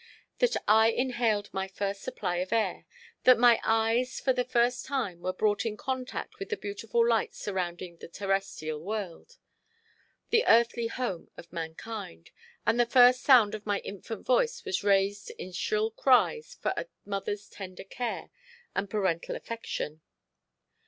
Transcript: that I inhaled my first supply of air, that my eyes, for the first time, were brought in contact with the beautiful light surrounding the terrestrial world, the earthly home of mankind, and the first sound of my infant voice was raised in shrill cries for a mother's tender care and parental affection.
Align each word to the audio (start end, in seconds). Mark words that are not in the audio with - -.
that 0.39 0.55
I 0.67 0.87
inhaled 0.89 1.53
my 1.53 1.67
first 1.67 2.01
supply 2.01 2.37
of 2.37 2.51
air, 2.51 2.87
that 3.23 3.37
my 3.37 3.59
eyes, 3.63 4.19
for 4.19 4.33
the 4.33 4.43
first 4.43 4.83
time, 4.83 5.19
were 5.21 5.31
brought 5.31 5.63
in 5.63 5.77
contact 5.77 6.39
with 6.39 6.49
the 6.49 6.57
beautiful 6.57 7.07
light 7.07 7.35
surrounding 7.35 7.97
the 7.97 8.07
terrestrial 8.07 8.79
world, 8.81 9.37
the 10.31 10.43
earthly 10.47 10.87
home 10.87 11.29
of 11.37 11.53
mankind, 11.53 12.31
and 12.65 12.79
the 12.79 12.87
first 12.87 13.21
sound 13.21 13.53
of 13.53 13.67
my 13.67 13.77
infant 13.81 14.25
voice 14.25 14.65
was 14.65 14.83
raised 14.83 15.29
in 15.37 15.51
shrill 15.51 15.91
cries 15.91 16.55
for 16.59 16.73
a 16.75 16.87
mother's 17.05 17.47
tender 17.47 17.83
care 17.83 18.31
and 18.75 18.89
parental 18.89 19.35
affection. 19.35 20.01